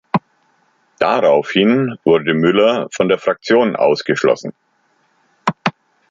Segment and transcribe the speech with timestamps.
[0.97, 4.51] Daraufhin wurde Müller von der Fraktion ausgeschlossen.